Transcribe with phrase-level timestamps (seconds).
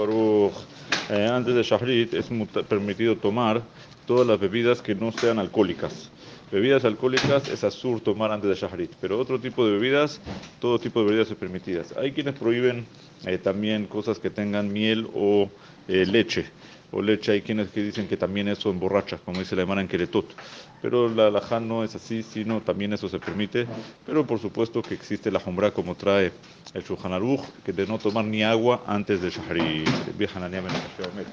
[0.00, 0.54] Baruch,
[1.10, 2.26] eh, antes de Shahrit es
[2.68, 3.62] permitido tomar
[4.06, 6.10] todas las bebidas que no sean alcohólicas.
[6.50, 10.20] Bebidas alcohólicas es azul tomar antes de Shahrit, pero otro tipo de bebidas,
[10.58, 11.94] todo tipo de bebidas son permitidas.
[11.96, 12.86] Hay quienes prohíben
[13.26, 15.48] eh, también cosas que tengan miel o
[15.86, 16.46] eh, leche
[16.92, 19.88] o leche, hay quienes que dicen que también eso emborracha, como dice la hermana en
[19.88, 20.26] Keretot.
[20.82, 23.66] Pero la halajá no es así, sino también eso se permite.
[24.06, 26.32] Pero por supuesto que existe la jombra como trae
[26.74, 27.20] el Shulchan
[27.64, 29.84] que de no tomar ni agua antes de Shahri.